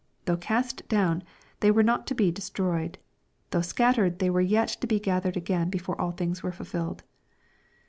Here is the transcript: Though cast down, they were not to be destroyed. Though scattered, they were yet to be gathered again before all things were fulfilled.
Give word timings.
Though 0.25 0.35
cast 0.35 0.89
down, 0.89 1.21
they 1.59 1.69
were 1.69 1.83
not 1.83 2.07
to 2.07 2.15
be 2.15 2.31
destroyed. 2.31 2.97
Though 3.51 3.61
scattered, 3.61 4.17
they 4.17 4.31
were 4.31 4.41
yet 4.41 4.69
to 4.81 4.87
be 4.87 4.99
gathered 4.99 5.37
again 5.37 5.69
before 5.69 6.01
all 6.01 6.09
things 6.09 6.41
were 6.41 6.51
fulfilled. 6.51 7.03